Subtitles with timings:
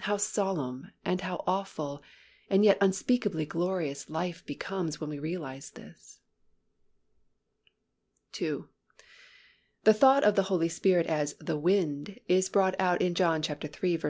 [0.00, 2.02] How solemn and how awful
[2.50, 6.20] and yet unspeakably glorious life becomes when we realize this.
[8.32, 8.68] 2.
[9.84, 13.98] The thought of the Holy Spirit as "the Wind" is brought out in John iii.